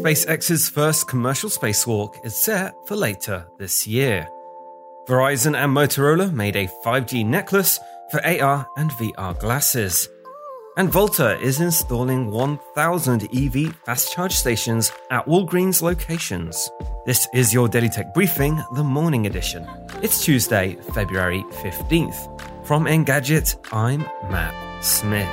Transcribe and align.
SpaceX's 0.00 0.70
first 0.70 1.08
commercial 1.08 1.50
spacewalk 1.50 2.24
is 2.24 2.34
set 2.34 2.72
for 2.86 2.96
later 2.96 3.46
this 3.58 3.86
year. 3.86 4.26
Verizon 5.06 5.54
and 5.54 5.76
Motorola 5.76 6.32
made 6.32 6.56
a 6.56 6.70
5G 6.82 7.26
necklace 7.26 7.78
for 8.10 8.24
AR 8.24 8.66
and 8.78 8.90
VR 8.92 9.38
glasses. 9.38 10.08
And 10.78 10.90
Volta 10.90 11.38
is 11.40 11.60
installing 11.60 12.30
1,000 12.30 13.28
EV 13.36 13.74
fast 13.84 14.10
charge 14.10 14.32
stations 14.32 14.90
at 15.10 15.26
Walgreens 15.26 15.82
locations. 15.82 16.70
This 17.04 17.28
is 17.34 17.52
your 17.52 17.68
Daily 17.68 17.90
Tech 17.90 18.14
Briefing, 18.14 18.58
the 18.76 18.84
morning 18.84 19.26
edition. 19.26 19.68
It's 20.00 20.24
Tuesday, 20.24 20.78
February 20.94 21.44
15th. 21.60 22.66
From 22.66 22.86
Engadget, 22.86 23.54
I'm 23.70 24.00
Matt 24.30 24.82
Smith. 24.82 25.28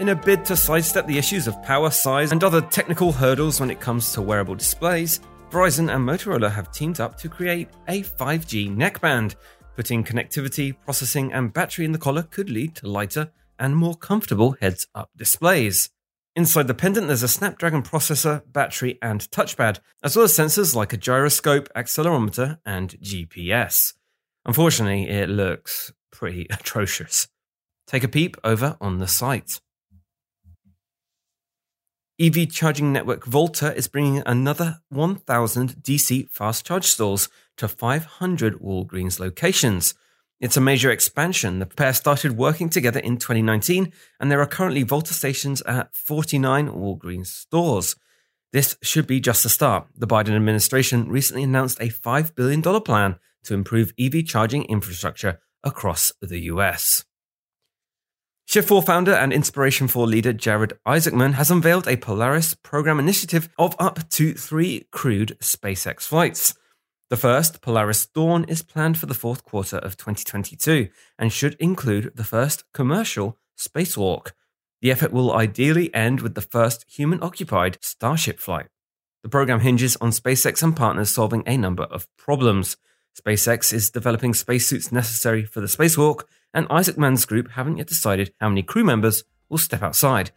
In 0.00 0.08
a 0.08 0.16
bid 0.16 0.44
to 0.46 0.56
sidestep 0.56 1.06
the 1.06 1.18
issues 1.18 1.46
of 1.46 1.62
power, 1.62 1.88
size, 1.88 2.32
and 2.32 2.42
other 2.42 2.60
technical 2.60 3.12
hurdles 3.12 3.60
when 3.60 3.70
it 3.70 3.78
comes 3.78 4.12
to 4.12 4.22
wearable 4.22 4.56
displays, 4.56 5.20
Verizon 5.50 5.94
and 5.94 6.04
Motorola 6.04 6.50
have 6.50 6.72
teamed 6.72 6.98
up 6.98 7.16
to 7.18 7.28
create 7.28 7.68
a 7.86 8.02
5G 8.02 8.74
neckband. 8.74 9.36
Putting 9.76 10.02
connectivity, 10.02 10.74
processing, 10.84 11.32
and 11.32 11.52
battery 11.52 11.84
in 11.84 11.92
the 11.92 11.98
collar 11.98 12.24
could 12.24 12.50
lead 12.50 12.74
to 12.74 12.88
lighter 12.88 13.30
and 13.60 13.76
more 13.76 13.94
comfortable 13.94 14.56
heads 14.60 14.88
up 14.96 15.10
displays. 15.16 15.90
Inside 16.34 16.66
the 16.66 16.74
pendant, 16.74 17.06
there's 17.06 17.22
a 17.22 17.28
Snapdragon 17.28 17.84
processor, 17.84 18.42
battery, 18.52 18.98
and 19.00 19.20
touchpad, 19.30 19.78
as 20.02 20.16
well 20.16 20.24
as 20.24 20.32
sensors 20.32 20.74
like 20.74 20.92
a 20.92 20.96
gyroscope, 20.96 21.72
accelerometer, 21.76 22.58
and 22.66 22.98
GPS. 23.00 23.94
Unfortunately, 24.44 25.08
it 25.08 25.28
looks 25.28 25.92
pretty 26.10 26.48
atrocious. 26.50 27.28
Take 27.86 28.02
a 28.02 28.08
peep 28.08 28.36
over 28.42 28.76
on 28.80 28.98
the 28.98 29.06
site. 29.06 29.60
EV 32.20 32.48
charging 32.48 32.92
network 32.92 33.26
Volta 33.26 33.74
is 33.74 33.88
bringing 33.88 34.22
another 34.24 34.78
1,000 34.88 35.82
DC 35.82 36.30
fast 36.30 36.64
charge 36.64 36.84
stalls 36.84 37.28
to 37.56 37.66
500 37.66 38.60
Walgreens 38.60 39.18
locations. 39.18 39.94
It's 40.38 40.56
a 40.56 40.60
major 40.60 40.92
expansion. 40.92 41.58
The 41.58 41.66
pair 41.66 41.92
started 41.92 42.36
working 42.36 42.68
together 42.68 43.00
in 43.00 43.16
2019, 43.16 43.92
and 44.20 44.30
there 44.30 44.40
are 44.40 44.46
currently 44.46 44.84
Volta 44.84 45.12
stations 45.12 45.60
at 45.62 45.92
49 45.92 46.68
Walgreens 46.68 47.26
stores. 47.26 47.96
This 48.52 48.76
should 48.80 49.08
be 49.08 49.18
just 49.18 49.44
a 49.44 49.48
start. 49.48 49.88
The 49.96 50.06
Biden 50.06 50.36
administration 50.36 51.08
recently 51.08 51.42
announced 51.42 51.80
a 51.80 51.88
$5 51.88 52.36
billion 52.36 52.62
plan 52.62 53.16
to 53.42 53.54
improve 53.54 53.92
EV 53.98 54.24
charging 54.24 54.62
infrastructure 54.66 55.40
across 55.64 56.12
the 56.22 56.42
US. 56.42 57.04
Shift4 58.48 58.84
founder 58.84 59.14
and 59.14 59.32
Inspiration4 59.32 60.06
leader 60.06 60.32
Jared 60.32 60.74
Isaacman 60.86 61.34
has 61.34 61.50
unveiled 61.50 61.88
a 61.88 61.96
Polaris 61.96 62.54
program 62.54 62.98
initiative 62.98 63.48
of 63.58 63.74
up 63.78 64.08
to 64.10 64.34
three 64.34 64.86
crewed 64.92 65.36
SpaceX 65.40 66.02
flights. 66.02 66.54
The 67.08 67.16
first, 67.16 67.62
Polaris 67.62 68.06
Dawn, 68.06 68.44
is 68.44 68.62
planned 68.62 68.98
for 68.98 69.06
the 69.06 69.14
fourth 69.14 69.44
quarter 69.44 69.78
of 69.78 69.96
2022 69.96 70.88
and 71.18 71.32
should 71.32 71.54
include 71.54 72.12
the 72.16 72.24
first 72.24 72.64
commercial 72.72 73.38
spacewalk. 73.58 74.32
The 74.82 74.90
effort 74.90 75.12
will 75.12 75.32
ideally 75.32 75.92
end 75.94 76.20
with 76.20 76.34
the 76.34 76.42
first 76.42 76.84
human 76.88 77.22
occupied 77.22 77.78
Starship 77.80 78.38
flight. 78.38 78.66
The 79.22 79.30
program 79.30 79.60
hinges 79.60 79.96
on 79.96 80.10
SpaceX 80.10 80.62
and 80.62 80.76
partners 80.76 81.10
solving 81.10 81.44
a 81.46 81.56
number 81.56 81.84
of 81.84 82.06
problems. 82.18 82.76
SpaceX 83.18 83.72
is 83.72 83.90
developing 83.90 84.34
spacesuits 84.34 84.92
necessary 84.92 85.44
for 85.44 85.60
the 85.60 85.66
spacewalk, 85.66 86.24
and 86.54 86.68
Isaacman's 86.68 87.26
group 87.26 87.50
haven't 87.50 87.76
yet 87.76 87.88
decided 87.88 88.32
how 88.40 88.48
many 88.48 88.62
crew 88.62 88.84
members 88.84 89.24
will 89.48 89.58
step 89.58 89.82
outside. 89.82 90.30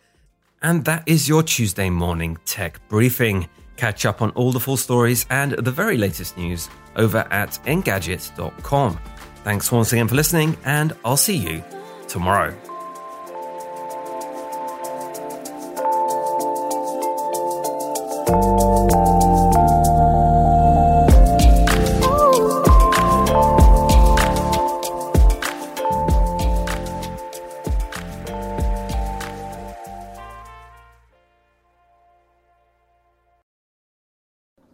And 0.62 0.84
that 0.86 1.04
is 1.06 1.30
your 1.30 1.44
Tuesday 1.44 1.90
morning 1.90 2.38
tech 2.46 2.80
briefing. 2.90 3.48
Catch 3.78 4.06
up 4.06 4.22
on 4.22 4.32
all 4.32 4.52
the 4.52 4.60
full 4.60 4.78
stories 4.78 5.26
and 5.30 5.52
the 5.54 5.72
very 5.72 5.98
latest 5.98 6.36
news 6.36 6.68
over 6.96 7.28
at 7.30 7.60
engadget.com. 7.66 9.00
Thanks 9.44 9.72
once 9.72 9.94
again 9.94 10.08
for 10.08 10.16
listening, 10.16 10.58
and 10.66 10.96
I'll 11.06 11.16
see 11.16 11.38
you 11.38 11.64
tomorrow. 12.08 12.54